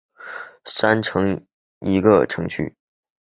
[0.65, 1.43] 三城的
[1.81, 2.75] 一个地区。